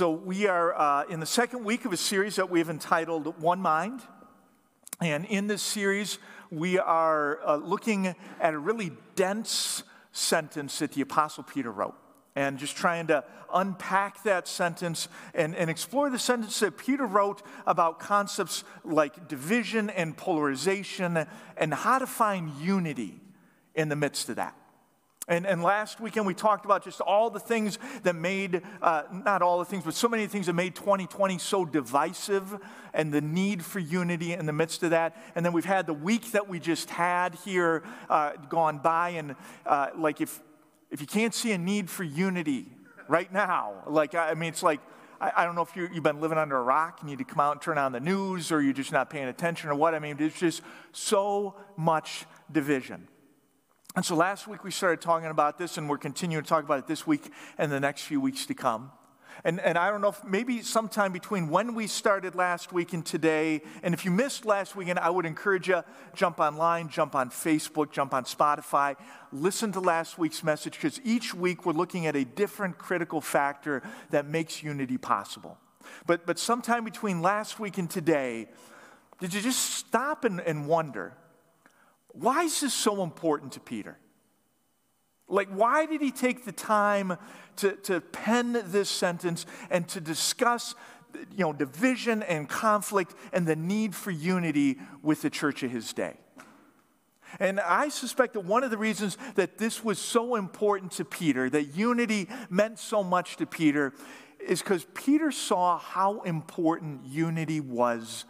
[0.00, 3.38] So, we are uh, in the second week of a series that we have entitled
[3.38, 4.00] One Mind.
[4.98, 6.18] And in this series,
[6.50, 9.82] we are uh, looking at a really dense
[10.12, 11.96] sentence that the Apostle Peter wrote.
[12.34, 17.42] And just trying to unpack that sentence and, and explore the sentence that Peter wrote
[17.66, 21.26] about concepts like division and polarization
[21.58, 23.20] and how to find unity
[23.74, 24.56] in the midst of that.
[25.30, 29.42] And, and last weekend we talked about just all the things that made, uh, not
[29.42, 32.58] all the things, but so many things that made 2020 so divisive
[32.92, 35.16] and the need for unity in the midst of that.
[35.36, 39.10] And then we've had the week that we just had here uh, gone by.
[39.10, 40.40] And uh, like if,
[40.90, 42.66] if you can't see a need for unity
[43.06, 44.80] right now, like, I mean, it's like,
[45.20, 47.40] I, don't know if you have been living under a rock, you need to come
[47.40, 49.94] out and turn on the news, or you're just not paying attention, or what.
[49.94, 53.06] I mean, there's just so much division.
[53.96, 56.78] And so last week we started talking about this, and we're continuing to talk about
[56.78, 58.92] it this week and the next few weeks to come.
[59.42, 63.04] And, and I don't know if maybe sometime between when we started last week and
[63.04, 65.82] today, and if you missed last weekend, I would encourage you
[66.14, 68.96] jump online, jump on Facebook, jump on Spotify,
[69.32, 73.82] listen to last week's message, because each week we're looking at a different critical factor
[74.10, 75.58] that makes unity possible.
[76.06, 78.46] But, but sometime between last week and today,
[79.20, 81.14] did you just stop and, and wonder?
[82.12, 83.98] Why is this so important to Peter?
[85.28, 87.16] Like, why did he take the time
[87.56, 90.74] to, to pen this sentence and to discuss
[91.14, 95.92] you know, division and conflict and the need for unity with the church of his
[95.92, 96.14] day?
[97.38, 101.48] And I suspect that one of the reasons that this was so important to Peter,
[101.48, 103.92] that unity meant so much to Peter,
[104.40, 108.24] is because Peter saw how important unity was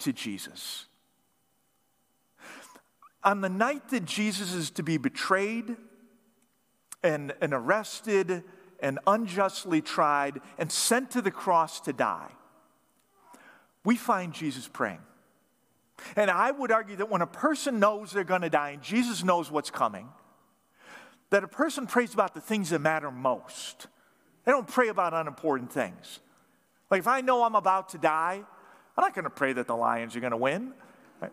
[0.00, 0.86] to Jesus.
[3.24, 5.76] On the night that Jesus is to be betrayed
[7.02, 8.42] and, and arrested
[8.80, 12.30] and unjustly tried and sent to the cross to die,
[13.84, 15.00] we find Jesus praying.
[16.16, 19.22] And I would argue that when a person knows they're going to die and Jesus
[19.22, 20.08] knows what's coming,
[21.30, 23.86] that a person prays about the things that matter most.
[24.44, 26.20] They don't pray about unimportant things.
[26.90, 28.42] Like if I know I'm about to die,
[28.96, 30.74] I'm not going to pray that the Lions are going to win.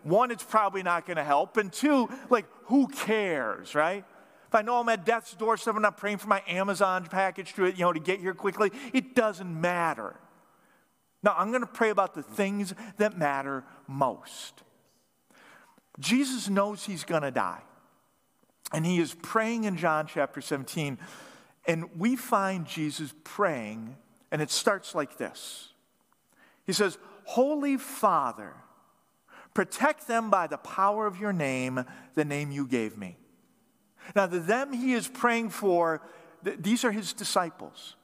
[0.04, 1.58] One, it's probably not going to help.
[1.58, 4.06] And two, like, who cares, right?
[4.48, 7.68] If I know I'm at death's doorstep, I'm not praying for my Amazon package to,
[7.68, 8.72] you know, to get here quickly.
[8.94, 10.16] It doesn't matter.
[11.22, 14.64] Now, I'm going to pray about the things that matter most.
[16.00, 17.62] Jesus knows he's going to die.
[18.72, 20.98] And he is praying in John chapter 17.
[21.68, 23.98] And we find Jesus praying,
[24.32, 25.70] and it starts like this
[26.66, 28.54] He says, Holy Father,
[29.54, 31.84] Protect them by the power of your name,
[32.16, 33.18] the name you gave me.
[34.16, 36.02] Now, the them he is praying for,
[36.44, 37.96] th- these are his disciples.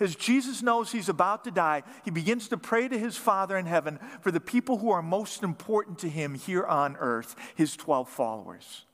[0.00, 3.66] As Jesus knows he's about to die, he begins to pray to his Father in
[3.66, 8.08] heaven for the people who are most important to him here on earth, his 12
[8.08, 8.84] followers.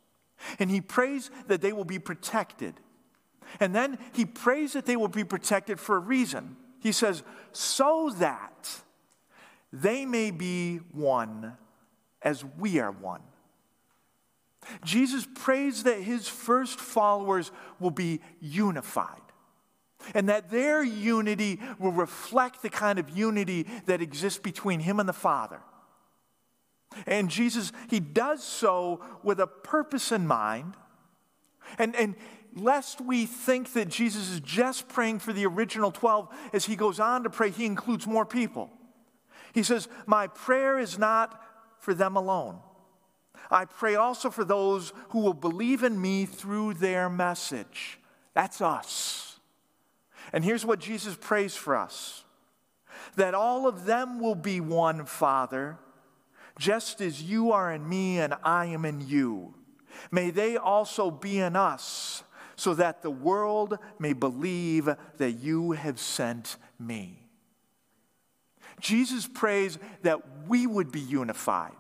[0.58, 2.74] And he prays that they will be protected.
[3.60, 6.56] And then he prays that they will be protected for a reason.
[6.80, 7.22] He says,
[7.52, 8.82] so that
[9.72, 11.56] they may be one
[12.24, 13.20] as we are one.
[14.84, 19.20] Jesus prays that his first followers will be unified
[20.14, 25.08] and that their unity will reflect the kind of unity that exists between him and
[25.08, 25.60] the Father.
[27.06, 30.76] And Jesus, he does so with a purpose in mind.
[31.78, 32.14] And, and
[32.54, 37.00] lest we think that Jesus is just praying for the original 12, as he goes
[37.00, 38.70] on to pray, he includes more people.
[39.52, 41.40] He says, My prayer is not
[41.84, 42.58] for them alone.
[43.50, 48.00] I pray also for those who will believe in me through their message.
[48.32, 49.38] That's us.
[50.32, 52.24] And here's what Jesus prays for us
[53.16, 55.78] that all of them will be one, Father,
[56.58, 59.54] just as you are in me and I am in you.
[60.10, 62.24] May they also be in us,
[62.56, 64.88] so that the world may believe
[65.18, 67.23] that you have sent me.
[68.84, 71.72] Jesus prays that we would be unified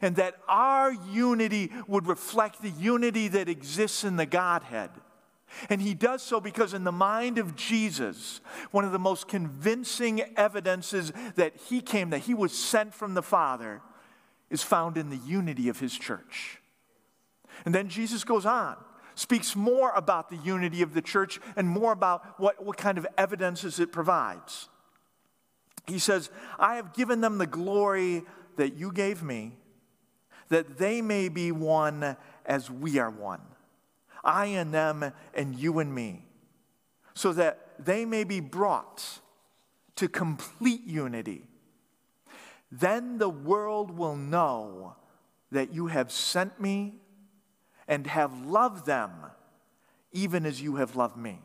[0.00, 4.90] and that our unity would reflect the unity that exists in the Godhead.
[5.68, 8.40] And he does so because, in the mind of Jesus,
[8.70, 13.22] one of the most convincing evidences that he came, that he was sent from the
[13.22, 13.82] Father,
[14.48, 16.60] is found in the unity of his church.
[17.64, 18.76] And then Jesus goes on,
[19.16, 23.06] speaks more about the unity of the church and more about what, what kind of
[23.18, 24.68] evidences it provides.
[25.86, 28.24] He says, I have given them the glory
[28.56, 29.52] that you gave me,
[30.48, 33.40] that they may be one as we are one.
[34.24, 36.24] I and them, and you and me,
[37.14, 39.20] so that they may be brought
[39.96, 41.44] to complete unity.
[42.70, 44.96] Then the world will know
[45.50, 46.94] that you have sent me
[47.88, 49.10] and have loved them
[50.12, 51.40] even as you have loved me.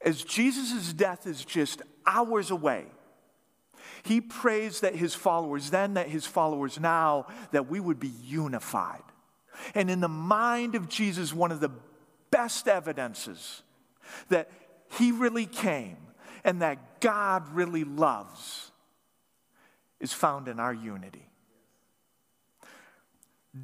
[0.00, 2.86] As Jesus' death is just hours away,
[4.04, 9.02] he prays that his followers, then that his followers now, that we would be unified.
[9.74, 11.72] And in the mind of Jesus, one of the
[12.30, 13.62] best evidences
[14.28, 14.50] that
[14.92, 15.96] he really came
[16.44, 18.70] and that God really loves
[20.00, 21.28] is found in our unity.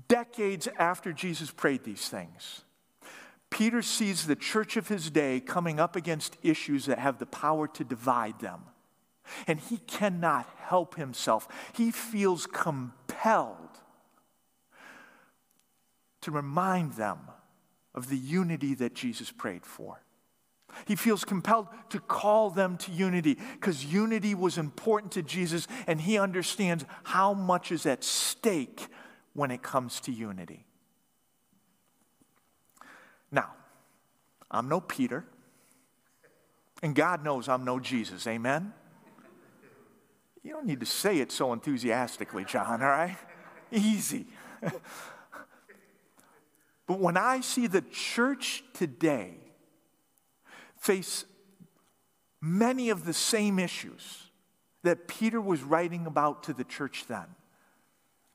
[0.08, 2.63] Decades after Jesus prayed these things,
[3.54, 7.68] Peter sees the church of his day coming up against issues that have the power
[7.68, 8.62] to divide them.
[9.46, 11.46] And he cannot help himself.
[11.72, 13.78] He feels compelled
[16.22, 17.20] to remind them
[17.94, 20.02] of the unity that Jesus prayed for.
[20.84, 26.00] He feels compelled to call them to unity because unity was important to Jesus and
[26.00, 28.88] he understands how much is at stake
[29.32, 30.66] when it comes to unity.
[33.34, 33.50] Now,
[34.48, 35.24] I'm no Peter,
[36.82, 38.26] and God knows I'm no Jesus.
[38.28, 38.72] Amen?
[40.44, 43.16] You don't need to say it so enthusiastically, John, all right?
[43.72, 44.26] Easy.
[46.86, 49.34] but when I see the church today
[50.78, 51.24] face
[52.40, 54.30] many of the same issues
[54.84, 57.26] that Peter was writing about to the church then,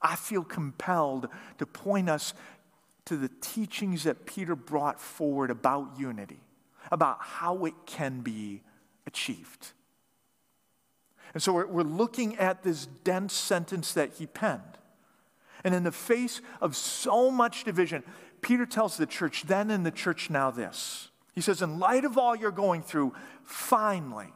[0.01, 2.33] I feel compelled to point us
[3.09, 6.39] to the teachings that Peter brought forward about unity,
[6.91, 8.61] about how it can be
[9.07, 9.69] achieved.
[11.33, 14.61] And so we're, we're looking at this dense sentence that he penned.
[15.63, 18.03] And in the face of so much division,
[18.41, 21.09] Peter tells the church then and the church now this.
[21.33, 24.31] He says, In light of all you're going through, finally,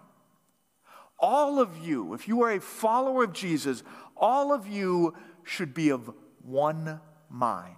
[1.20, 3.84] all of you, if you are a follower of Jesus,
[4.18, 6.12] all of you should be of
[6.42, 7.00] one
[7.30, 7.76] mind.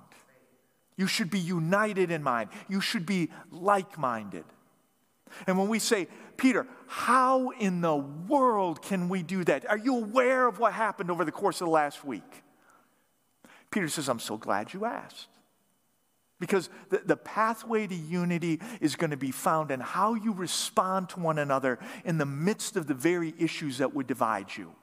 [0.97, 2.49] You should be united in mind.
[2.69, 4.45] You should be like minded.
[5.47, 6.07] And when we say,
[6.37, 9.69] Peter, how in the world can we do that?
[9.69, 12.43] Are you aware of what happened over the course of the last week?
[13.71, 15.27] Peter says, I'm so glad you asked.
[16.39, 21.09] Because the, the pathway to unity is going to be found in how you respond
[21.09, 24.73] to one another in the midst of the very issues that would divide you.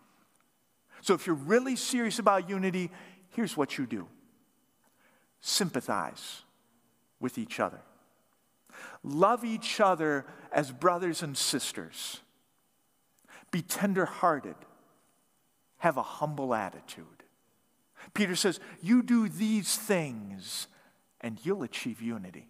[1.02, 2.90] So, if you're really serious about unity,
[3.30, 4.08] here's what you do
[5.42, 6.42] sympathize
[7.20, 7.80] with each other,
[9.04, 12.20] love each other as brothers and sisters,
[13.50, 14.54] be tenderhearted,
[15.78, 17.04] have a humble attitude.
[18.14, 20.68] Peter says, You do these things
[21.20, 22.48] and you'll achieve unity.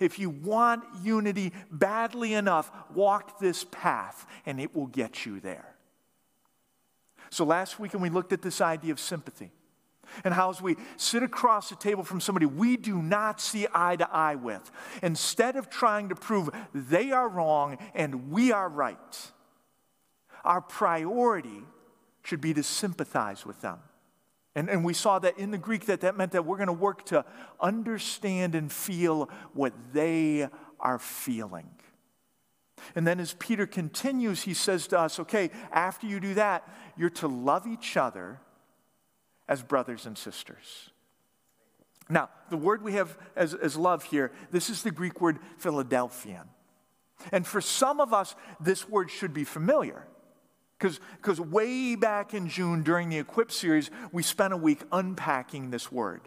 [0.00, 5.74] If you want unity badly enough, walk this path and it will get you there.
[7.30, 9.50] So last week, we looked at this idea of sympathy
[10.24, 13.96] and how as we sit across the table from somebody we do not see eye
[13.96, 14.70] to eye with,
[15.02, 19.32] instead of trying to prove they are wrong and we are right,
[20.44, 21.62] our priority
[22.22, 23.78] should be to sympathize with them.
[24.56, 26.72] And, and we saw that in the Greek that that meant that we're going to
[26.72, 27.24] work to
[27.60, 30.48] understand and feel what they
[30.78, 31.68] are feeling.
[32.94, 37.10] And then as Peter continues, he says to us, okay, after you do that, you're
[37.10, 38.40] to love each other
[39.48, 40.90] as brothers and sisters.
[42.08, 46.48] Now, the word we have as, as love here, this is the Greek word Philadelphian.
[47.32, 50.06] And for some of us, this word should be familiar.
[50.78, 55.90] Because way back in June during the Equip series, we spent a week unpacking this
[55.90, 56.20] word.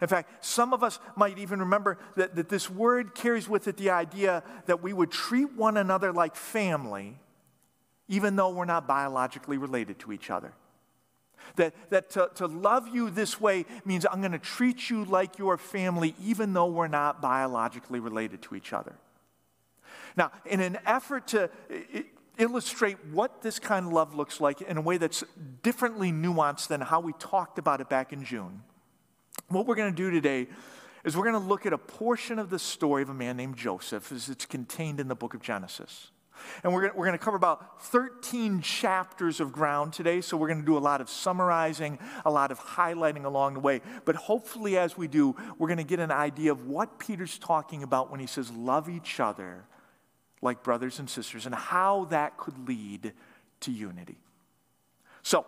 [0.00, 3.76] In fact, some of us might even remember that, that this word carries with it
[3.76, 7.18] the idea that we would treat one another like family,
[8.08, 10.54] even though we're not biologically related to each other.
[11.56, 15.38] That, that to, to love you this way means I'm going to treat you like
[15.38, 18.96] your family, even though we're not biologically related to each other.
[20.16, 21.50] Now, in an effort to
[22.38, 25.24] illustrate what this kind of love looks like in a way that's
[25.62, 28.62] differently nuanced than how we talked about it back in June.
[29.48, 30.48] What we're going to do today
[31.04, 33.56] is we're going to look at a portion of the story of a man named
[33.56, 36.10] Joseph as it's contained in the book of Genesis.
[36.62, 40.60] And we're going, we're to cover about 13 chapters of ground today, so we're going
[40.60, 43.80] to do a lot of summarizing, a lot of highlighting along the way.
[44.04, 47.82] But hopefully, as we do, we're going to get an idea of what Peter's talking
[47.82, 49.64] about when he says, Love each other
[50.42, 53.12] like brothers and sisters and how that could lead
[53.60, 54.18] to unity.
[55.22, 55.46] So,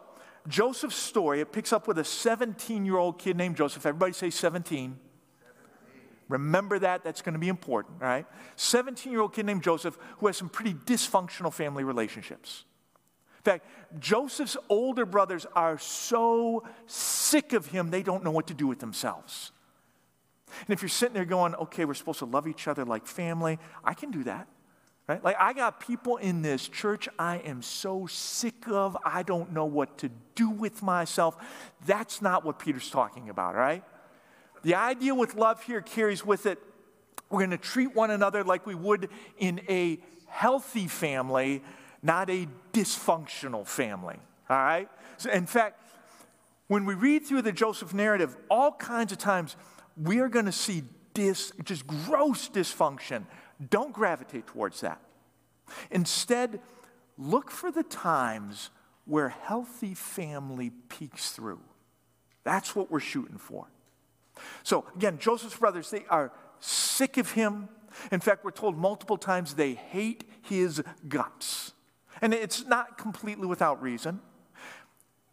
[0.49, 3.85] Joseph's story, it picks up with a 17 year old kid named Joseph.
[3.85, 4.99] Everybody say 17.
[6.29, 6.45] 17.
[6.47, 8.27] Remember that, that's going to be important, right?
[8.57, 12.65] 17 year old kid named Joseph who has some pretty dysfunctional family relationships.
[13.39, 13.67] In fact,
[14.01, 18.81] Joseph's older brothers are so sick of him, they don't know what to do with
[18.81, 19.53] themselves.
[20.61, 23.59] And if you're sitting there going, okay, we're supposed to love each other like family,
[23.85, 24.49] I can do that.
[25.09, 25.23] Right?
[25.23, 29.65] Like, I got people in this church I am so sick of, I don't know
[29.65, 31.37] what to do with myself.
[31.85, 33.85] That's not what Peter's talking about, right?
[34.67, 36.59] The idea with love here carries with it
[37.31, 39.09] we're going to treat one another like we would
[39.39, 41.63] in a healthy family,
[42.03, 44.17] not a dysfunctional family,
[44.51, 44.89] all right?
[45.19, 45.81] So in fact,
[46.67, 49.55] when we read through the Joseph narrative, all kinds of times
[49.97, 50.83] we are going to see
[51.15, 53.23] dis, just gross dysfunction
[53.71, 55.01] don't gravitate towards that.
[55.93, 56.59] Instead,
[57.17, 58.71] look for the times
[59.05, 61.61] where healthy family peeks through.
[62.43, 63.69] That's what we're shooting for.
[64.63, 67.69] So, again, Joseph's brothers, they are sick of him.
[68.13, 71.73] In fact, we're told multiple times they hate his guts.
[72.21, 74.21] And it's not completely without reason.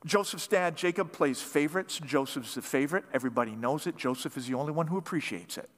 [0.06, 2.00] Joseph's dad, Jacob, plays favorites.
[2.04, 3.06] Joseph's the favorite.
[3.14, 3.96] Everybody knows it.
[3.96, 5.70] Joseph is the only one who appreciates it.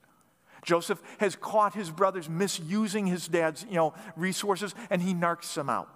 [0.64, 5.70] Joseph has caught his brothers misusing his dad's you know, resources, and he narks them
[5.70, 5.95] out.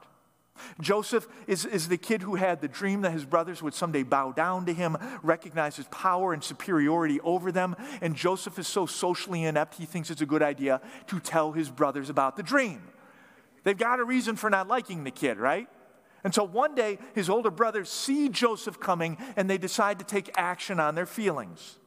[0.82, 4.32] Joseph is, is the kid who had the dream that his brothers would someday bow
[4.32, 7.76] down to him, recognize his power and superiority over them.
[8.02, 11.70] And Joseph is so socially inept, he thinks it's a good idea to tell his
[11.70, 12.82] brothers about the dream.
[13.64, 15.68] They've got a reason for not liking the kid, right?
[16.24, 20.32] And so one day, his older brothers see Joseph coming and they decide to take
[20.36, 21.78] action on their feelings.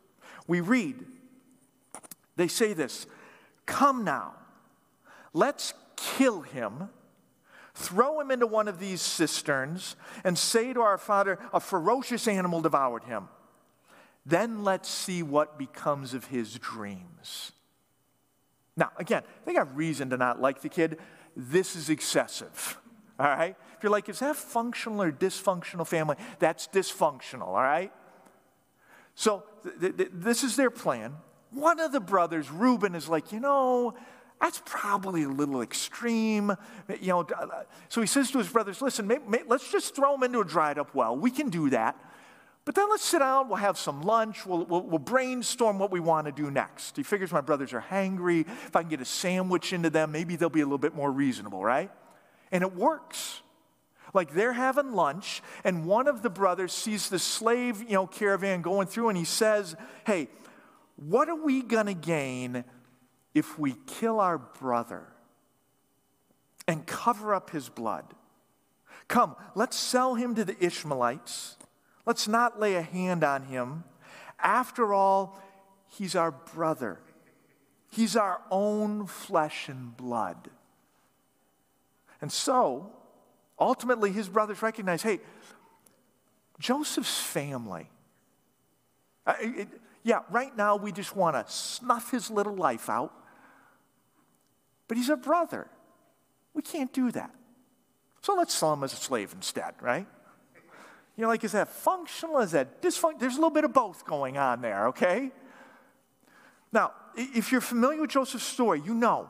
[0.46, 1.04] We read
[2.36, 3.06] they say this
[3.66, 4.34] Come now,
[5.32, 6.88] let's kill him,
[7.74, 12.60] throw him into one of these cisterns, and say to our father, A ferocious animal
[12.60, 13.28] devoured him.
[14.24, 17.52] Then let's see what becomes of his dreams.
[18.76, 20.98] Now, again, they got reason to not like the kid.
[21.36, 22.78] This is excessive.
[23.18, 23.56] All right?
[23.76, 26.16] If you're like, is that functional or dysfunctional family?
[26.38, 27.92] That's dysfunctional, all right?
[29.14, 29.44] So,
[29.80, 31.14] th- th- this is their plan.
[31.50, 33.94] One of the brothers, Reuben, is like, you know,
[34.42, 36.50] that's probably a little extreme.
[36.50, 39.94] Eh, you know, uh, so he says to his brothers, listen, may, may, let's just
[39.94, 41.16] throw him into a dried up well.
[41.16, 41.96] We can do that.
[42.64, 46.00] But then let's sit down, we'll have some lunch, we'll, we'll, we'll, brainstorm what we
[46.00, 46.96] want to do next.
[46.96, 48.40] He figures my brothers are hangry.
[48.40, 51.10] If I can get a sandwich into them, maybe they'll be a little bit more
[51.10, 51.90] reasonable, right?
[52.50, 53.42] And it works.
[54.12, 58.60] Like they're having lunch, and one of the brothers sees the slave, you know, caravan
[58.60, 60.28] going through, and he says, Hey,
[60.96, 62.64] what are we going to gain
[63.34, 65.06] if we kill our brother
[66.66, 68.04] and cover up his blood?
[69.08, 71.56] Come, let's sell him to the Ishmaelites.
[72.06, 73.84] Let's not lay a hand on him.
[74.38, 75.40] After all,
[75.88, 76.98] he's our brother.
[77.90, 80.50] He's our own flesh and blood.
[82.20, 82.92] And so,
[83.58, 85.20] ultimately, his brothers recognize hey,
[86.58, 87.90] Joseph's family.
[89.40, 89.68] It,
[90.04, 93.12] yeah, right now we just want to snuff his little life out.
[94.88, 95.68] But he's a brother.
[96.54, 97.34] We can't do that.
[98.20, 100.06] So let's sell him as a slave instead, right?
[101.16, 102.38] You know, like, is that functional?
[102.38, 103.18] Is that dysfunctional?
[103.18, 105.30] There's a little bit of both going on there, okay?
[106.72, 109.28] Now, if you're familiar with Joseph's story, you know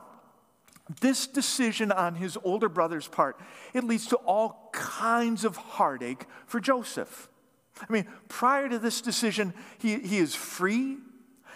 [1.01, 3.39] this decision on his older brother's part,
[3.73, 7.29] it leads to all kinds of heartache for Joseph.
[7.79, 10.97] I mean, prior to this decision, he, he is free.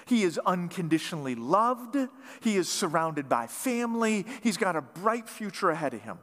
[0.07, 1.97] He is unconditionally loved.
[2.41, 4.25] He is surrounded by family.
[4.41, 6.19] He's got a bright future ahead of him.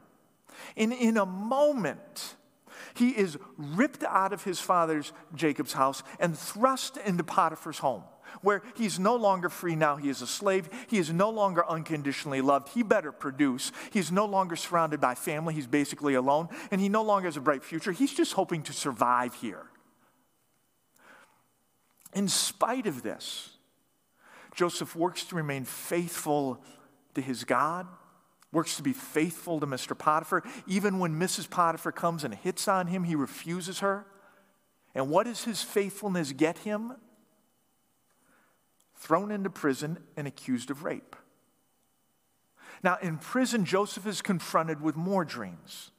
[0.75, 2.35] And in a moment,
[2.95, 8.03] he is ripped out of his father's, Jacob's house, and thrust into Potiphar's home,
[8.41, 9.97] where he's no longer free now.
[9.97, 10.69] He is a slave.
[10.87, 12.69] He is no longer unconditionally loved.
[12.69, 13.71] He better produce.
[13.91, 15.53] He's no longer surrounded by family.
[15.53, 17.91] He's basically alone, and he no longer has a bright future.
[17.91, 19.67] He's just hoping to survive here.
[22.13, 23.54] In spite of this,
[24.55, 26.63] Joseph works to remain faithful
[27.13, 27.87] to his God,
[28.51, 29.97] works to be faithful to Mr.
[29.97, 30.43] Potiphar.
[30.65, 31.49] Even when Mrs.
[31.49, 34.05] Potiphar comes and hits on him, he refuses her.
[34.95, 36.93] And what does his faithfulness get him?
[38.95, 41.17] Thrown into prison and accused of rape.
[42.81, 45.91] Now, in prison, Joseph is confronted with more dreams.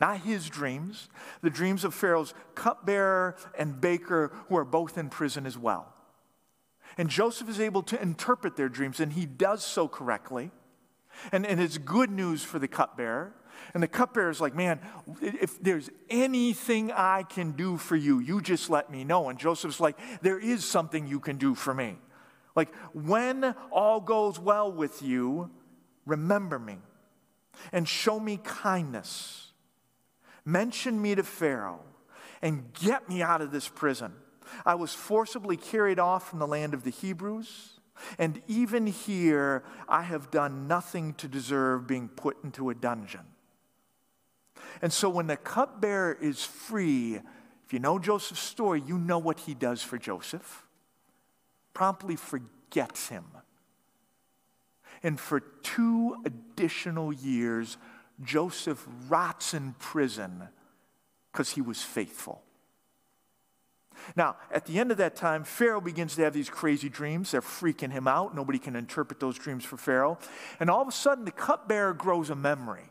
[0.00, 1.08] Not his dreams,
[1.40, 5.95] the dreams of Pharaoh's cupbearer and baker, who are both in prison as well.
[6.98, 10.50] And Joseph is able to interpret their dreams, and he does so correctly.
[11.32, 13.34] And, and it's good news for the cupbearer.
[13.74, 14.80] And the cupbearer is like, man,
[15.20, 19.28] if there's anything I can do for you, you just let me know.
[19.28, 21.96] And Joseph's like, there is something you can do for me.
[22.54, 25.50] Like, when all goes well with you,
[26.04, 26.78] remember me
[27.72, 29.52] and show me kindness.
[30.44, 31.80] Mention me to Pharaoh
[32.42, 34.12] and get me out of this prison.
[34.64, 37.80] I was forcibly carried off from the land of the Hebrews,
[38.18, 43.26] and even here I have done nothing to deserve being put into a dungeon.
[44.82, 47.20] And so when the cupbearer is free,
[47.64, 50.64] if you know Joseph's story, you know what he does for Joseph.
[51.74, 53.24] Promptly forgets him.
[55.02, 57.76] And for two additional years,
[58.22, 60.48] Joseph rots in prison
[61.32, 62.42] because he was faithful.
[64.16, 67.30] Now, at the end of that time, Pharaoh begins to have these crazy dreams.
[67.30, 68.34] They're freaking him out.
[68.34, 70.18] Nobody can interpret those dreams for Pharaoh.
[70.60, 72.90] And all of a sudden, the cupbearer grows a memory.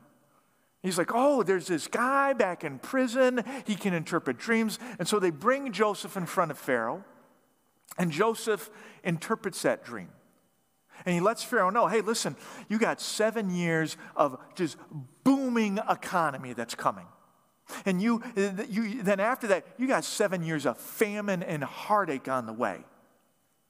[0.82, 3.44] He's like, oh, there's this guy back in prison.
[3.66, 4.78] He can interpret dreams.
[5.00, 7.04] And so they bring Joseph in front of Pharaoh,
[7.98, 8.70] and Joseph
[9.04, 10.10] interprets that dream.
[11.06, 12.36] And he lets Pharaoh know hey, listen,
[12.70, 14.78] you got seven years of just
[15.24, 17.08] booming economy that's coming.
[17.86, 22.28] And you, uh, you, then after that, you got seven years of famine and heartache
[22.28, 22.84] on the way.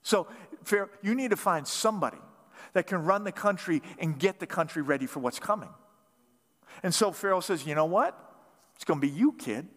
[0.01, 0.27] So,
[0.63, 2.17] Pharaoh, you need to find somebody
[2.73, 5.69] that can run the country and get the country ready for what's coming.
[6.83, 8.19] And so Pharaoh says, You know what?
[8.75, 9.67] It's going to be you, kid.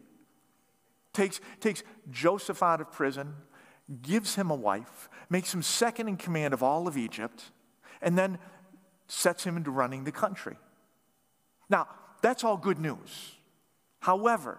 [1.13, 3.35] Takes, takes Joseph out of prison,
[4.03, 7.51] gives him a wife, makes him second in command of all of Egypt,
[8.03, 8.39] and then
[9.07, 10.57] sets him into running the country.
[11.71, 11.89] Now,
[12.21, 13.38] that's all good news.
[14.01, 14.59] However,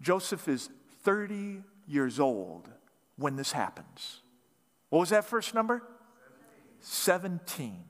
[0.00, 0.70] Joseph is
[1.02, 2.68] 30 years old
[3.16, 4.20] when this happens.
[4.90, 5.82] What was that first number?
[6.80, 7.84] 17.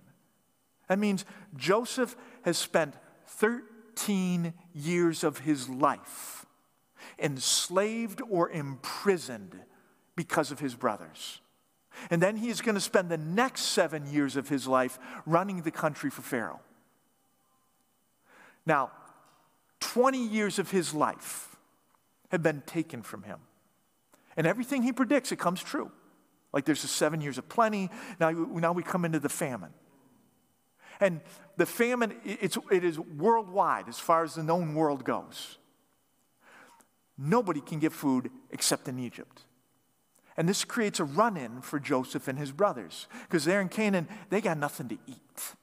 [0.89, 1.25] That means
[1.57, 2.95] Joseph has spent
[3.27, 6.47] 13 years of his life
[7.19, 9.61] enslaved or imprisoned
[10.15, 11.41] because of his brothers.
[12.11, 15.63] And then he is going to spend the next seven years of his life running
[15.63, 16.61] the country for Pharaoh.
[18.65, 18.91] Now,
[19.81, 21.57] 20 years of his life
[22.31, 23.39] have been taken from him.
[24.37, 25.91] And everything he predicts, it comes true.
[26.53, 27.91] Like there's the seven years of plenty.
[28.21, 29.73] Now, now we come into the famine.
[31.01, 31.21] And
[31.57, 35.59] the famine, it's, it is worldwide as far as the known world goes.
[37.19, 39.45] Nobody can get food except in Egypt.
[40.37, 44.07] And this creates a run in for Joseph and his brothers because they're in Canaan,
[44.29, 45.55] they got nothing to eat.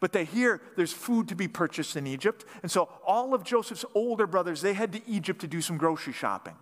[0.00, 2.44] But they hear there's food to be purchased in Egypt.
[2.62, 6.12] And so all of Joseph's older brothers, they head to Egypt to do some grocery
[6.12, 6.54] shopping.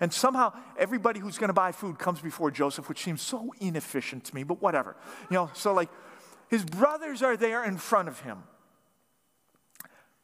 [0.00, 4.24] And somehow everybody who's going to buy food comes before Joseph, which seems so inefficient
[4.24, 4.96] to me, but whatever.
[5.30, 5.88] You know, so like
[6.48, 8.44] his brothers are there in front of him.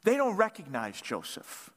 [0.03, 1.71] They don't recognize Joseph.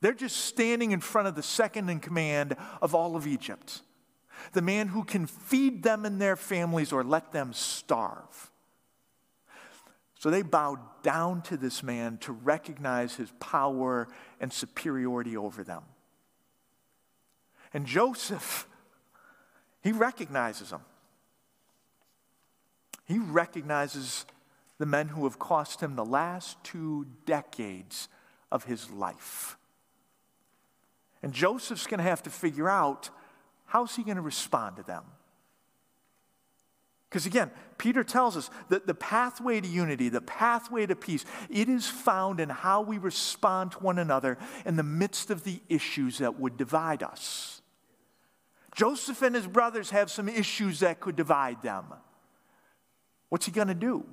[0.00, 3.82] They're just standing in front of the second in command of all of Egypt,
[4.52, 8.51] the man who can feed them and their families or let them starve.
[10.22, 14.06] So they bowed down to this man to recognize his power
[14.38, 15.82] and superiority over them.
[17.74, 18.68] And Joseph,
[19.82, 20.82] he recognizes them.
[23.04, 24.24] He recognizes
[24.78, 28.08] the men who have cost him the last two decades
[28.52, 29.58] of his life.
[31.20, 33.10] And Joseph's going to have to figure out
[33.64, 35.02] how's he going to respond to them.
[37.12, 41.68] Because again, Peter tells us that the pathway to unity, the pathway to peace, it
[41.68, 46.16] is found in how we respond to one another in the midst of the issues
[46.18, 47.60] that would divide us.
[48.74, 51.84] Joseph and his brothers have some issues that could divide them.
[53.28, 54.06] What's he going to do?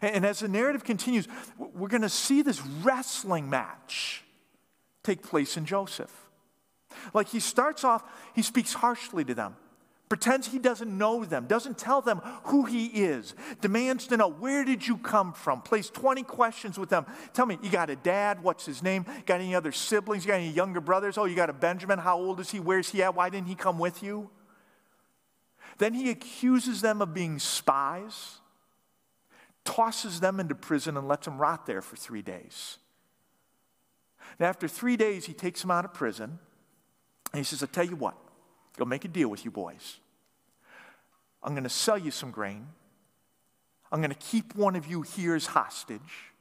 [0.00, 4.24] And as the narrative continues, we're going to see this wrestling match
[5.02, 6.30] take place in Joseph.
[7.12, 8.02] Like he starts off,
[8.34, 9.56] he speaks harshly to them
[10.08, 14.64] pretends he doesn't know them, doesn't tell them who he is, demands to know where
[14.64, 17.06] did you come from, plays 20 questions with them.
[17.32, 18.42] Tell me, you got a dad?
[18.42, 19.04] What's his name?
[19.26, 20.24] Got any other siblings?
[20.24, 21.18] You got any younger brothers?
[21.18, 21.98] Oh, you got a Benjamin?
[21.98, 22.60] How old is he?
[22.60, 23.14] Where's he at?
[23.14, 24.30] Why didn't he come with you?
[25.78, 28.38] Then he accuses them of being spies,
[29.64, 32.78] tosses them into prison, and lets them rot there for three days.
[34.38, 36.38] And after three days, he takes them out of prison,
[37.32, 38.16] and he says, I'll tell you what.
[38.78, 39.98] Go make a deal with you boys.
[41.42, 42.68] I'm going to sell you some grain.
[43.90, 46.32] I'm going to keep one of you here as hostage.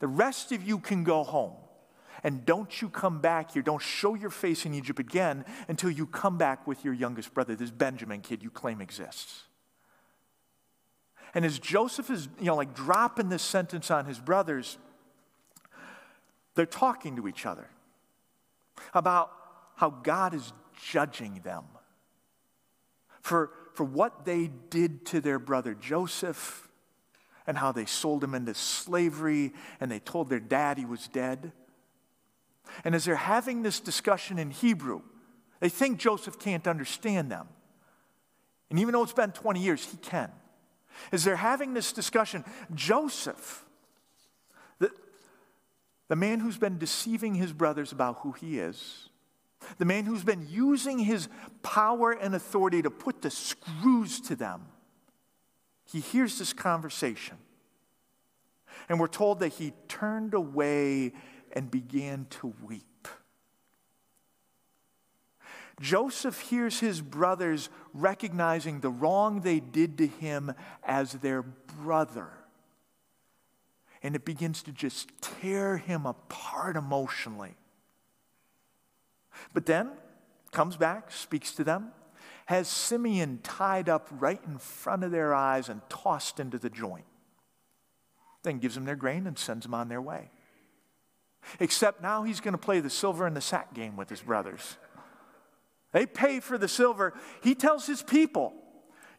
[0.00, 1.54] The rest of you can go home.
[2.24, 3.62] And don't you come back here.
[3.62, 7.54] Don't show your face in Egypt again until you come back with your youngest brother,
[7.54, 9.44] this Benjamin kid you claim exists.
[11.34, 14.78] And as Joseph is, you know, like dropping this sentence on his brothers,
[16.54, 17.68] they're talking to each other
[18.94, 19.30] about
[19.76, 21.64] how God is judging them
[23.20, 26.68] for, for what they did to their brother Joseph
[27.46, 31.52] and how they sold him into slavery and they told their dad he was dead.
[32.84, 35.02] And as they're having this discussion in Hebrew,
[35.60, 37.48] they think Joseph can't understand them.
[38.70, 40.30] And even though it's been 20 years, he can.
[41.10, 43.64] As they're having this discussion, Joseph,
[44.78, 44.90] the,
[46.08, 49.08] the man who's been deceiving his brothers about who he is,
[49.78, 51.28] the man who's been using his
[51.62, 54.66] power and authority to put the screws to them,
[55.84, 57.36] he hears this conversation.
[58.88, 61.12] And we're told that he turned away
[61.52, 63.08] and began to weep.
[65.80, 72.28] Joseph hears his brothers recognizing the wrong they did to him as their brother.
[74.02, 77.56] And it begins to just tear him apart emotionally.
[79.52, 79.90] But then
[80.50, 81.92] comes back, speaks to them,
[82.46, 87.04] has Simeon tied up right in front of their eyes and tossed into the joint.
[88.42, 90.30] Then gives them their grain and sends them on their way.
[91.60, 94.76] Except now he's going to play the silver and the sack game with his brothers.
[95.92, 97.14] They pay for the silver.
[97.42, 98.54] He tells his people,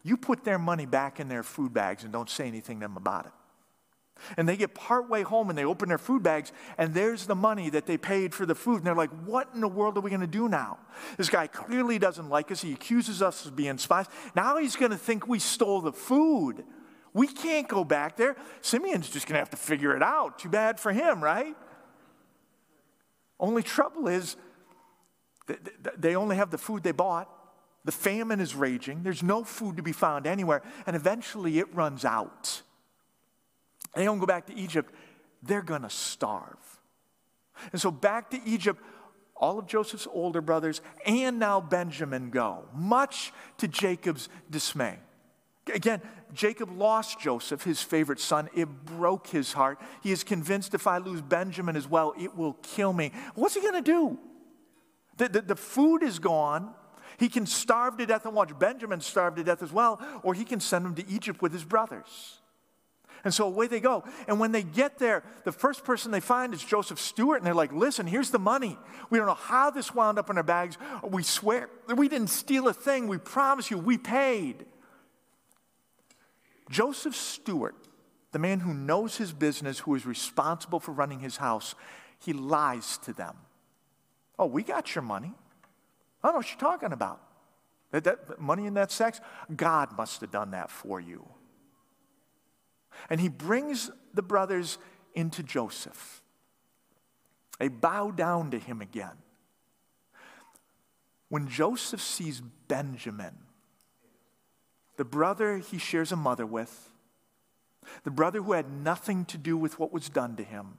[0.04, 2.98] you put their money back in their food bags and don't say anything to them
[2.98, 3.32] about it.
[4.38, 7.70] And they get partway home and they open their food bags, and there's the money
[7.72, 8.78] that they paid for the food.
[8.78, 10.80] And they're like, What in the world are we going to do now?
[11.18, 12.62] This guy clearly doesn't like us.
[12.62, 14.06] He accuses us of being spies.
[14.36, 16.64] Now he's going to think we stole the food.
[17.14, 18.36] We can't go back there.
[18.62, 20.40] Simeon's just going to have to figure it out.
[20.40, 21.56] Too bad for him, right?
[23.40, 24.36] Only trouble is,
[25.98, 27.30] they only have the food they bought.
[27.86, 29.04] The famine is raging.
[29.04, 30.64] There's no food to be found anywhere.
[30.88, 32.62] And eventually it runs out.
[33.96, 34.94] They don't go back to Egypt.
[35.42, 36.58] They're going to starve.
[37.72, 38.82] And so back to Egypt,
[39.36, 44.98] all of Joseph's older brothers and now Benjamin go, much to Jacob's dismay.
[45.74, 46.02] Again,
[46.34, 48.50] Jacob lost Joseph, his favorite son.
[48.56, 49.80] It broke his heart.
[50.02, 53.12] He is convinced if I lose Benjamin as well, it will kill me.
[53.36, 54.20] What's he going to do?
[55.18, 56.74] The, the, the, food is gone.
[57.18, 60.44] He can starve to death and watch Benjamin starve to death as well, or he
[60.44, 62.40] can send him to Egypt with his brothers.
[63.24, 64.04] And so away they go.
[64.28, 67.54] And when they get there, the first person they find is Joseph steward, and they're
[67.54, 68.78] like, listen, here's the money.
[69.10, 70.78] We don't know how this wound up in our bags.
[71.04, 73.08] We swear we didn't steal a thing.
[73.08, 74.66] We promise you, we paid.
[76.70, 77.76] Joseph steward,
[78.32, 81.76] the man who knows his business, who is responsible for running his house,
[82.20, 83.36] he lies to them.
[84.38, 85.34] Oh, we got your money.
[86.24, 87.22] I don't know what you're talking about.
[87.92, 89.22] That, that money in that sex?
[89.56, 91.26] God must have done that for you.
[93.10, 94.78] And he brings the brothers
[95.16, 96.22] into Joseph.
[97.60, 99.18] They bow down to him again.
[101.30, 103.36] When Joseph sees Benjamin,
[104.98, 106.90] the brother he shares a mother with,
[108.04, 110.78] the brother who had nothing to do with what was done to him,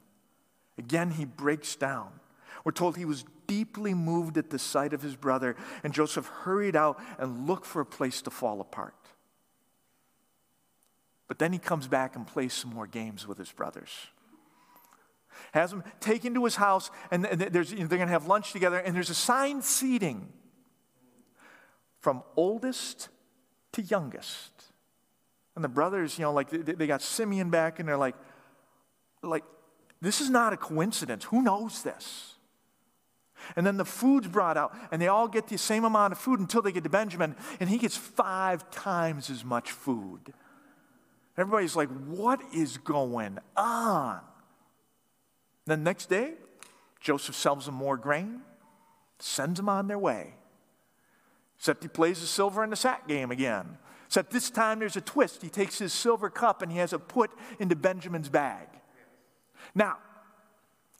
[0.78, 2.20] again he breaks down.
[2.64, 6.76] We're told he was deeply moved at the sight of his brother, and Joseph hurried
[6.76, 8.94] out and looked for a place to fall apart.
[11.26, 13.90] But then he comes back and plays some more games with his brothers.
[15.52, 19.08] Has them taken to his house, and they're going to have lunch together, and there's
[19.08, 20.32] a assigned seating
[22.00, 23.08] from oldest
[23.72, 24.52] to youngest.
[25.54, 28.14] And the brothers, you know, like they got Simeon back, and they're like,
[29.22, 29.44] like,
[30.00, 31.24] this is not a coincidence.
[31.24, 32.34] Who knows this?
[33.56, 36.40] And then the food's brought out, and they all get the same amount of food
[36.40, 40.34] until they get to Benjamin, and he gets five times as much food.
[41.36, 44.20] Everybody's like, what is going on?
[45.66, 46.34] The next day,
[47.00, 48.42] Joseph sells them more grain,
[49.18, 50.34] sends them on their way.
[51.58, 53.78] Except he plays the silver and the sack game again.
[54.06, 55.42] Except this time there's a twist.
[55.42, 58.68] He takes his silver cup and he has it put into Benjamin's bag.
[59.74, 59.98] Now,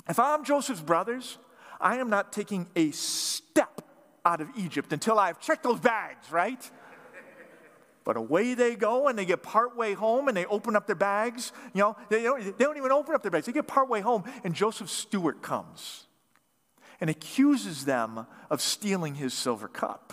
[0.09, 1.39] if I'm Joseph's brothers,
[1.81, 3.83] I am not taking a step
[4.25, 6.71] out of Egypt until I've checked those bags, right?
[8.05, 11.53] But away they go, and they get partway home, and they open up their bags.
[11.73, 13.47] You know, they don't, they don't even open up their bags.
[13.47, 16.07] They get partway home, and Joseph steward comes
[17.01, 20.13] and accuses them of stealing his silver cup.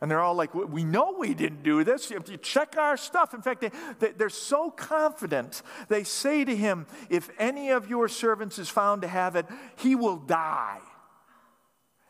[0.00, 2.10] And they're all like, We know we didn't do this.
[2.10, 3.34] You check our stuff.
[3.34, 8.08] In fact, they, they, they're so confident, they say to him, If any of your
[8.08, 10.80] servants is found to have it, he will die.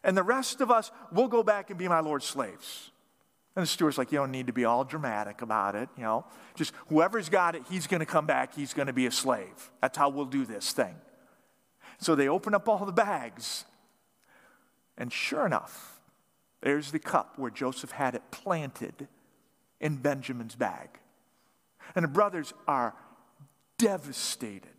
[0.04, 2.91] And the rest of us will go back and be my Lord's slaves.
[3.54, 6.24] And the steward's like, you don't need to be all dramatic about it, you know.
[6.54, 9.70] Just whoever's got it, he's going to come back, he's going to be a slave.
[9.82, 10.94] That's how we'll do this thing.
[11.98, 13.64] So they open up all the bags.
[14.96, 16.00] And sure enough,
[16.62, 19.08] there's the cup where Joseph had it planted
[19.80, 20.88] in Benjamin's bag.
[21.94, 22.94] And the brothers are
[23.78, 24.70] devastated.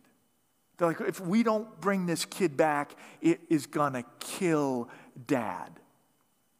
[0.76, 4.88] They're like, if we don't bring this kid back, it is going to kill
[5.26, 5.70] dad.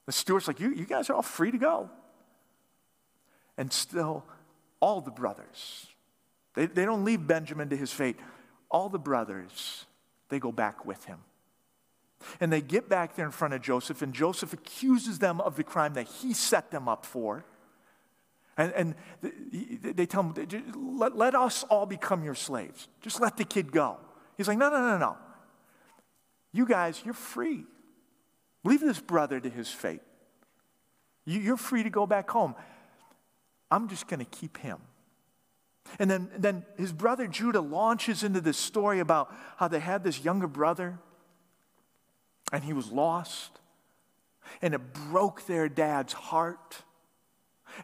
[0.07, 1.91] The steward's like, you, you guys are all free to go.
[3.57, 4.25] And still,
[4.81, 5.87] all the brothers,
[6.55, 8.17] they, they don't leave Benjamin to his fate.
[8.71, 9.87] All the brothers,
[10.29, 11.19] they go back with him.
[12.41, 15.65] And they get back there in front of Joseph, and Joseph accuses them of the
[15.65, 17.45] crime that he set them up for.
[18.57, 18.95] And, and
[19.95, 22.89] they tell him, let, let us all become your slaves.
[23.01, 23.99] Just let the kid go.
[24.37, 25.17] He's like, no, no, no, no.
[26.53, 27.65] You guys, you're free.
[28.63, 30.01] Leave this brother to his fate.
[31.27, 32.55] You're free to go back home.
[33.75, 34.79] I'm just going to keep him.
[35.99, 40.25] And then, then his brother Judah launches into this story about how they had this
[40.25, 40.99] younger brother
[42.53, 43.59] and he was lost.
[44.63, 46.83] And it broke their dad's heart.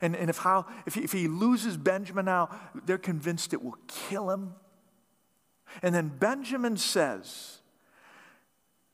[0.01, 2.51] And, and if, how, if, he, if he loses Benjamin now,
[2.87, 4.55] they're convinced it will kill him.
[5.83, 7.59] And then Benjamin says,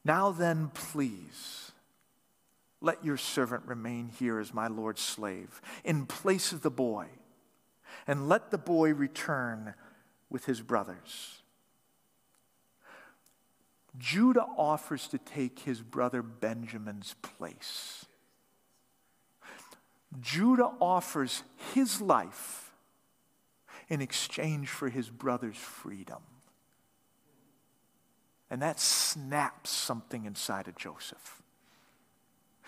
[0.02, 1.65] Now then, please,
[2.86, 7.08] let your servant remain here as my Lord's slave in place of the boy,
[8.06, 9.74] and let the boy return
[10.30, 11.42] with his brothers.
[13.98, 18.06] Judah offers to take his brother Benjamin's place.
[20.20, 21.42] Judah offers
[21.74, 22.72] his life
[23.88, 26.22] in exchange for his brother's freedom.
[28.48, 31.42] And that snaps something inside of Joseph.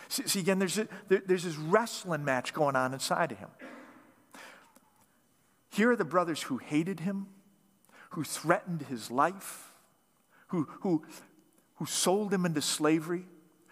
[0.08, 3.50] See, see again, there's, a, there, there's this wrestling match going on inside of him.
[5.70, 7.26] Here are the brothers who hated him,
[8.10, 9.72] who threatened his life,
[10.48, 11.04] who, who,
[11.76, 13.26] who sold him into slavery,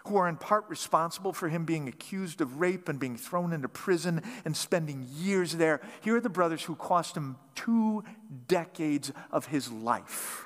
[0.06, 3.68] who are in part responsible for him being accused of rape and being thrown into
[3.68, 5.80] prison and spending years there.
[6.02, 8.04] Here are the brothers who cost him two
[8.46, 10.45] decades of his life.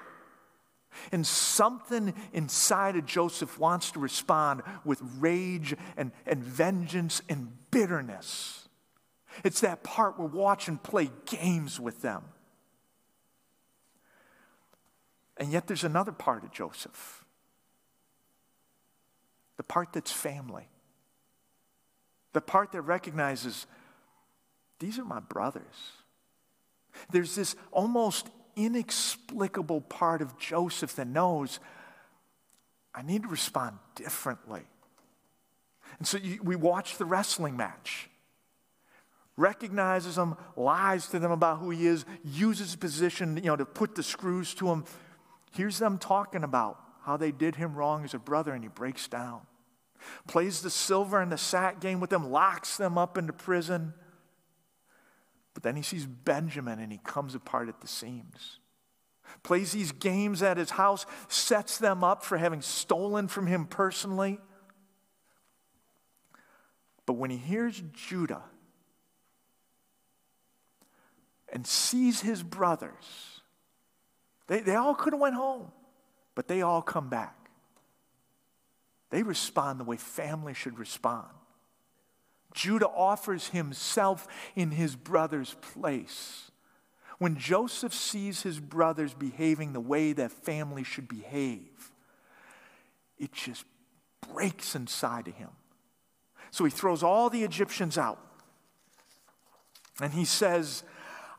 [1.12, 8.68] And something inside of Joseph wants to respond with rage and, and vengeance and bitterness.
[9.44, 12.24] It's that part where watch and play games with them.
[15.37, 17.24] And yet there's another part of Joseph
[19.61, 20.66] the part that's family,
[22.33, 23.66] the part that recognizes
[24.79, 25.92] these are my brothers.
[27.11, 31.61] There's this almost inexplicable part of Joseph that knows
[32.95, 34.63] I need to respond differently.
[35.99, 38.09] And so you, we watch the wrestling match.
[39.37, 43.95] Recognizes them, lies to them about who he is, uses position you know, to put
[43.95, 44.85] the screws to him.
[45.53, 49.09] Here's them talking about how they did him wrong as a brother, and he breaks
[49.09, 49.41] down.
[50.27, 53.95] Plays the silver and the sack game with them, locks them up into prison.
[55.61, 58.61] But then he sees Benjamin and he comes apart at the seams.
[59.42, 64.40] Plays these games at his house, sets them up for having stolen from him personally.
[67.05, 68.40] But when he hears Judah
[71.53, 73.42] and sees his brothers,
[74.46, 75.73] they, they all could have went home,
[76.35, 77.51] but they all come back.
[79.11, 81.29] They respond the way family should respond.
[82.53, 86.51] Judah offers himself in his brother's place.
[87.19, 91.93] When Joseph sees his brothers behaving the way that family should behave,
[93.19, 93.65] it just
[94.33, 95.51] breaks inside of him.
[96.51, 98.19] So he throws all the Egyptians out.
[100.01, 100.83] And he says,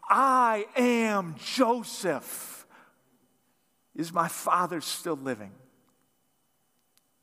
[0.08, 2.66] I am Joseph.
[3.96, 5.52] Is my father still living?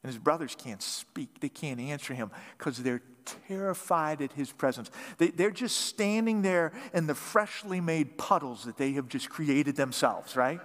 [0.02, 3.02] And his brothers can't speak, they can't answer him because they're
[3.46, 4.90] terrified at his presence.
[5.18, 9.76] They, they're just standing there in the freshly made puddles that they have just created
[9.76, 10.60] themselves, right?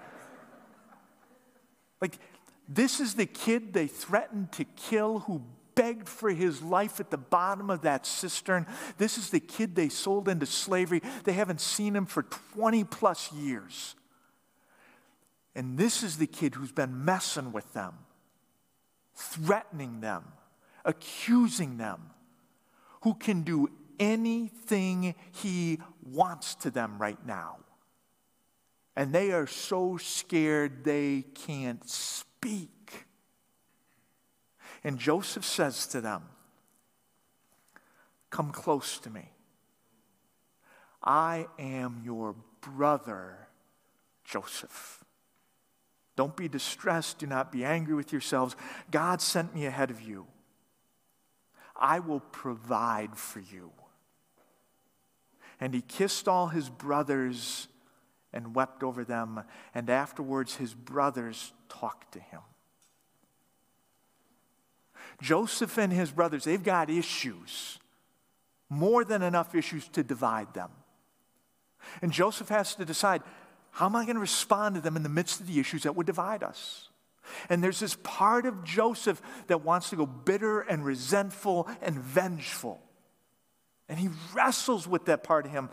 [2.02, 2.18] Like,
[2.68, 5.42] this is the kid they threatened to kill who
[5.76, 8.68] begged for his life at the bottom of that cistern.
[8.98, 11.02] This is the kid they sold into slavery.
[11.24, 13.96] They haven't seen him for 20 plus years.
[15.56, 17.94] And this is the kid who's been messing with them
[19.16, 20.24] threatening them,
[20.86, 22.02] accusing them,
[23.04, 27.58] who can do anything he wants to them right now.
[28.96, 33.06] And they are so scared they can't speak.
[34.84, 36.24] And Joseph says to them,
[38.30, 39.30] Come close to me.
[41.04, 43.48] I am your brother,
[44.24, 45.04] Joseph.
[46.16, 47.20] Don't be distressed.
[47.20, 48.56] Do not be angry with yourselves.
[48.92, 50.28] God sent me ahead of you.
[51.76, 53.72] I will provide for you.
[55.60, 57.68] And he kissed all his brothers
[58.34, 59.44] and wept over them.
[59.74, 62.42] And afterwards, his brothers talked to him.
[65.22, 67.80] Joseph and his brothers, they've got issues,
[68.70, 70.72] more than enough issues to divide them.
[72.02, 73.22] And Joseph has to decide
[73.72, 75.96] how am I going to respond to them in the midst of the issues that
[75.96, 76.90] would divide us?
[77.50, 82.82] And there's this part of Joseph that wants to go bitter and resentful and vengeful.
[83.90, 85.70] And he wrestles with that part of him.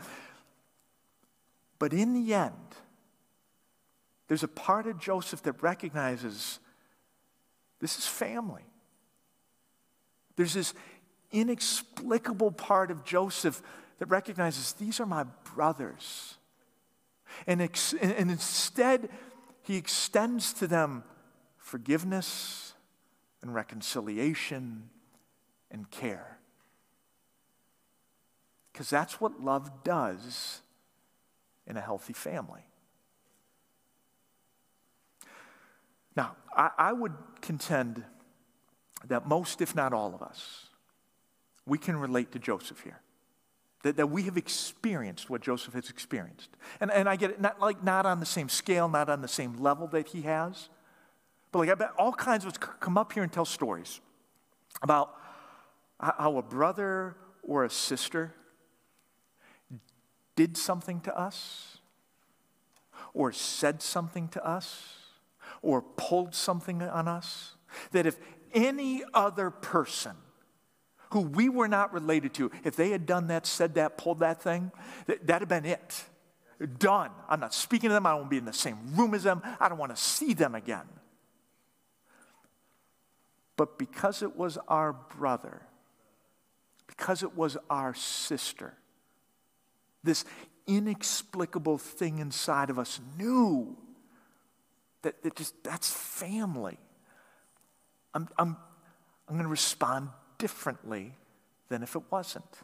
[1.79, 2.55] But in the end,
[4.29, 6.61] there's a part of Joseph that recognizes
[7.81, 8.65] this is family.
[10.37, 10.75] There's this
[11.33, 13.63] inexplicable part of Joseph
[13.99, 16.37] that recognizes these are my brothers.
[17.47, 19.09] And, ex- and instead,
[19.63, 21.05] he extends to them
[21.71, 22.75] forgiveness
[23.43, 24.91] and reconciliation
[25.71, 26.39] and care.
[28.73, 30.63] Because that's what love does
[31.69, 32.63] in a healthy family.
[36.17, 38.03] Now, I, I, would contend
[39.07, 40.67] that most, if not all of us,
[41.67, 43.01] we can relate to Joseph here.
[43.85, 46.51] That, that we have experienced what Joseph has experienced.
[46.81, 49.29] And, and I get it, not, like not on the same scale, not on the
[49.29, 50.69] same level that he has.
[51.53, 54.01] But like I bet all kinds of us come up here and tell stories
[54.83, 55.15] about
[55.99, 58.35] how a brother or a sister
[60.37, 61.79] did something to us,
[63.13, 64.97] or said something to us,
[65.61, 67.57] or pulled something on us,
[67.91, 68.17] that if
[68.55, 70.13] any other person
[71.11, 74.41] who we were not related to, if they had done that, said that, pulled that
[74.41, 74.71] thing,
[75.07, 76.05] that, that'd have been it.
[76.79, 77.11] Done.
[77.29, 78.07] I'm not speaking to them.
[78.07, 79.43] I to be in the same room as them.
[79.59, 80.87] I don't want to see them again.
[83.61, 85.61] But because it was our brother,
[86.87, 88.73] because it was our sister,
[90.03, 90.25] this
[90.67, 93.77] inexplicable thing inside of us knew
[95.03, 96.79] that, that just that's family.
[98.15, 98.57] I'm, I'm,
[99.29, 101.13] I'm going to respond differently
[101.69, 102.63] than if it wasn't.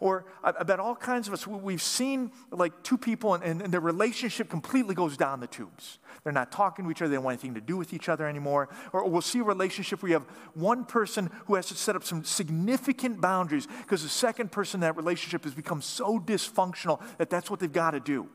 [0.00, 0.24] Or
[0.66, 4.94] bet all kinds of us, we've seen like two people and, and, their relationship completely
[4.94, 5.98] goes down the tubes.
[6.24, 8.26] They're not talking to each other, they don't want anything to do with each other
[8.26, 8.68] anymore.
[8.92, 12.04] Or we'll see a relationship where you have one person who has to set up
[12.04, 17.30] some significant boundaries because the second person in that relationship has become so dysfunctional that
[17.30, 18.28] that's what they've got to do.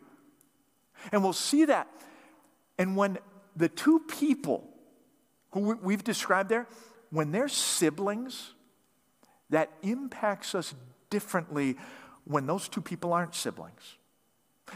[1.12, 1.88] And we'll see that.
[2.78, 3.18] And when
[3.56, 4.68] the two people
[5.52, 6.68] who we've described there,
[7.10, 8.54] when they're siblings,
[9.50, 10.74] that impacts us
[11.10, 11.78] differently
[12.26, 13.98] when those two people aren't siblings.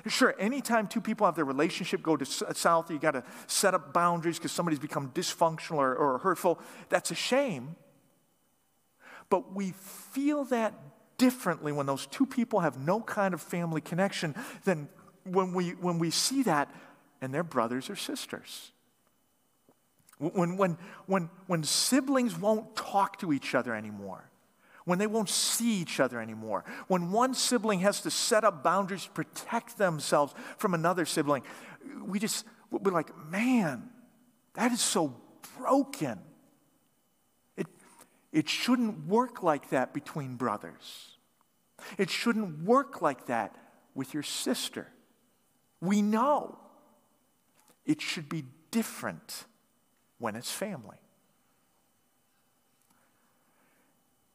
[0.07, 3.73] Sure, anytime two people have their relationship go to uh, south, you got to set
[3.73, 6.59] up boundaries because somebody's become dysfunctional or, or hurtful.
[6.87, 7.75] That's a shame.
[9.29, 10.73] But we feel that
[11.17, 14.87] differently when those two people have no kind of family connection than
[15.23, 16.73] when we, when we see that
[17.21, 18.71] and they're brothers or sisters.
[20.17, 24.30] When, when, when, when siblings won't talk to each other anymore,
[24.85, 29.05] when they won't see each other anymore, when one sibling has to set up boundaries
[29.05, 31.43] to protect themselves from another sibling,
[32.03, 33.89] we just, we're like, man,
[34.53, 35.15] that is so
[35.57, 36.19] broken.
[37.55, 37.67] It,
[38.31, 41.17] it shouldn't work like that between brothers.
[41.97, 43.55] It shouldn't work like that
[43.95, 44.87] with your sister.
[45.79, 46.57] We know
[47.85, 49.45] it should be different
[50.19, 50.97] when it's family.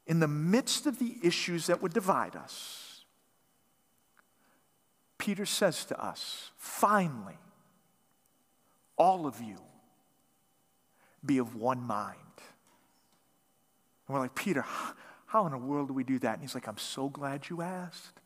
[0.07, 3.05] In the midst of the issues that would divide us,
[5.19, 7.39] Peter says to us, finally,
[8.97, 9.57] all of you
[11.25, 12.17] be of one mind.
[14.07, 14.65] And we're like, Peter,
[15.27, 16.35] how in the world do we do that?
[16.35, 18.21] And he's like, I'm so glad you asked.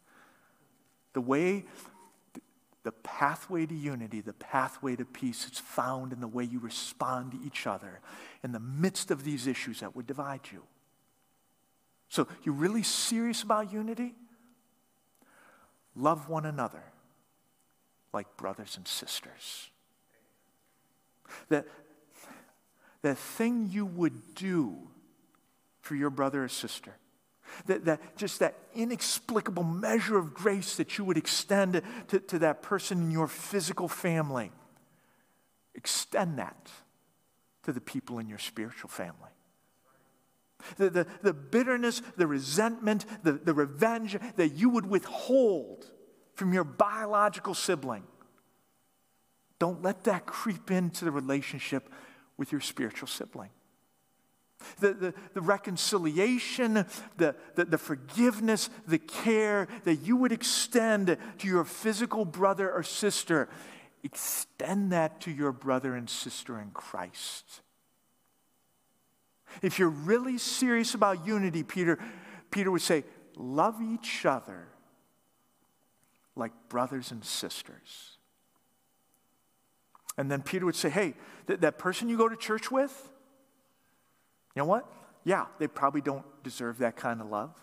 [1.15, 1.65] The way,
[2.83, 7.33] the pathway to unity, the pathway to peace, it's found in the way you respond
[7.33, 8.01] to each other
[8.45, 10.63] in the midst of these issues that would divide you.
[12.11, 14.15] So, you really serious about unity?
[15.95, 16.83] Love one another
[18.13, 19.71] like brothers and sisters.
[21.49, 21.67] That,
[23.03, 24.77] that thing you would do
[25.81, 26.97] for your brother or sister,
[27.67, 32.61] that, that just that inexplicable measure of grace that you would extend to, to that
[32.61, 34.51] person in your physical family,
[35.77, 36.71] extend that
[37.63, 39.31] to the people in your spiritual family.
[40.77, 45.87] The, the, the bitterness, the resentment, the, the revenge that you would withhold
[46.35, 48.05] from your biological sibling.
[49.59, 51.89] Don't let that creep into the relationship
[52.37, 53.51] with your spiritual sibling.
[54.81, 56.87] The, the, the reconciliation,
[57.17, 62.83] the, the, the forgiveness, the care that you would extend to your physical brother or
[62.83, 63.49] sister,
[64.03, 67.63] extend that to your brother and sister in Christ.
[69.63, 71.99] If you're really serious about unity, Peter,
[72.51, 73.05] Peter would say,
[73.37, 74.69] love each other
[76.37, 78.19] like brothers and sisters.
[80.17, 81.15] And then Peter would say, hey,
[81.47, 83.11] th- that person you go to church with,
[84.55, 84.87] you know what?
[85.25, 87.55] Yeah, they probably don't deserve that kind of love.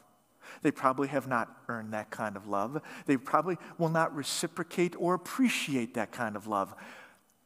[0.61, 2.81] They probably have not earned that kind of love.
[3.05, 6.73] They probably will not reciprocate or appreciate that kind of love.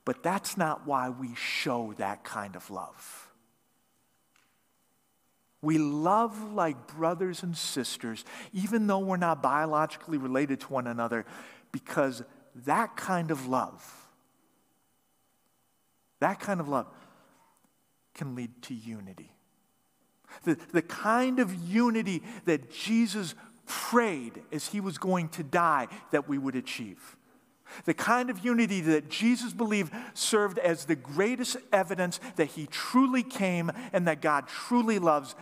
[0.05, 3.20] But that's not why we show that kind of love.
[5.61, 11.25] We love like brothers and sisters, even though we're not biologically related to one another,
[11.71, 12.23] because
[12.65, 14.09] that kind of love,
[16.19, 16.87] that kind of love
[18.13, 19.31] can lead to unity.
[20.43, 23.35] The, the kind of unity that Jesus
[23.67, 27.15] prayed as he was going to die that we would achieve.
[27.85, 33.23] The kind of unity that Jesus believed served as the greatest evidence that he truly
[33.23, 35.35] came and that God truly loves.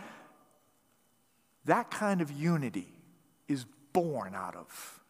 [1.64, 2.92] That kind of unity
[3.48, 5.00] is born out of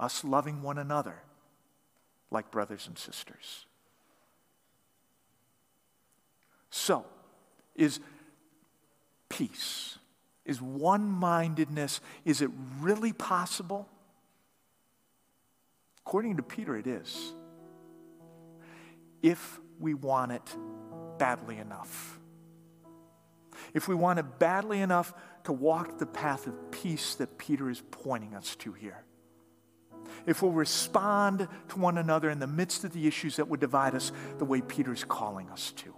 [0.00, 1.22] us loving one another
[2.30, 3.66] like brothers and sisters.
[6.70, 7.04] So,
[7.74, 8.00] is
[9.28, 9.98] peace?
[10.44, 13.88] Is one mindedness, is it really possible?
[16.08, 17.34] According to Peter, it is.
[19.20, 20.56] If we want it
[21.18, 22.18] badly enough.
[23.74, 25.12] If we want it badly enough
[25.44, 29.04] to walk the path of peace that Peter is pointing us to here.
[30.24, 33.94] If we'll respond to one another in the midst of the issues that would divide
[33.94, 35.94] us the way Peter is calling us to.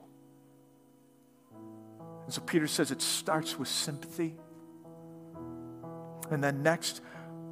[2.24, 4.34] And so Peter says it starts with sympathy.
[6.32, 7.00] And then next,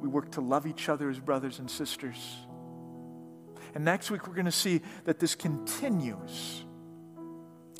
[0.01, 2.47] we work to love each other as brothers and sisters.
[3.75, 6.63] And next week, we're going to see that this continues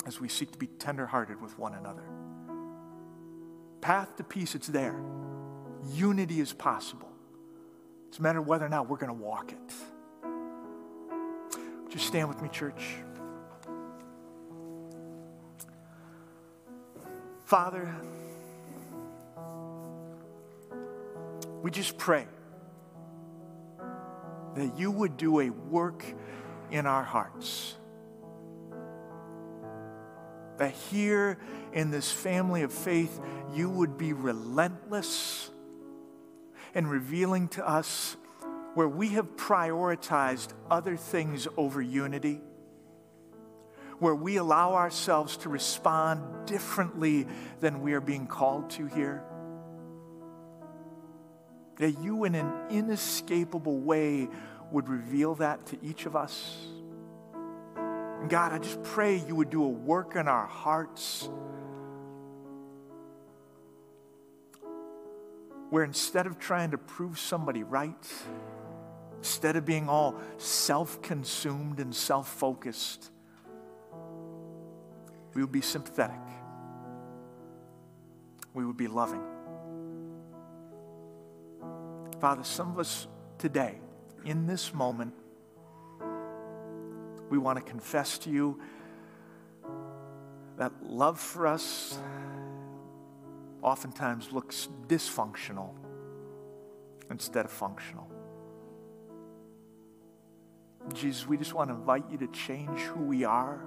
[0.06, 2.04] as we seek to be tenderhearted with one another.
[3.80, 5.00] Path to peace, it's there.
[5.94, 7.10] Unity is possible.
[8.08, 9.74] It's a matter of whether or not we're going to walk it.
[11.90, 12.96] Just stand with me, church.
[17.44, 17.92] Father,
[21.62, 22.26] we just pray
[24.54, 26.04] that you would do a work
[26.70, 27.76] in our hearts.
[30.58, 31.38] That here
[31.72, 33.20] in this family of faith,
[33.54, 35.50] you would be relentless
[36.74, 38.16] in revealing to us
[38.74, 42.40] where we have prioritized other things over unity
[44.00, 47.26] where we allow ourselves to respond differently
[47.60, 49.22] than we are being called to here.
[51.80, 54.28] That you, in an inescapable way,
[54.70, 56.56] would reveal that to each of us.
[57.74, 61.28] And God, I just pray you would do a work in our hearts
[65.70, 68.12] where instead of trying to prove somebody right,
[69.18, 73.10] instead of being all self consumed and self focused,
[75.32, 76.20] we would be sympathetic.
[78.52, 79.29] We would be loving.
[82.20, 83.08] Father, some of us
[83.38, 83.80] today,
[84.26, 85.14] in this moment,
[87.30, 88.60] we want to confess to you
[90.58, 91.98] that love for us
[93.62, 95.72] oftentimes looks dysfunctional
[97.10, 98.10] instead of functional.
[100.92, 103.62] Jesus, we just want to invite you to change who we are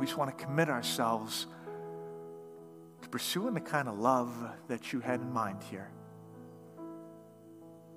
[0.00, 1.46] we just want to commit ourselves
[3.10, 4.32] pursuing the kind of love
[4.68, 5.90] that you had in mind here.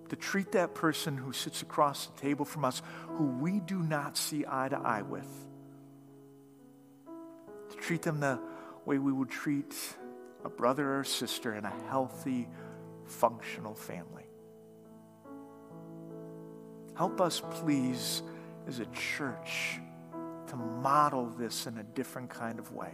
[0.09, 4.17] To treat that person who sits across the table from us, who we do not
[4.17, 5.27] see eye to eye with,
[7.69, 8.39] to treat them the
[8.85, 9.75] way we would treat
[10.43, 12.47] a brother or sister in a healthy,
[13.05, 14.25] functional family.
[16.95, 18.21] Help us, please,
[18.67, 19.79] as a church
[20.47, 22.93] to model this in a different kind of way.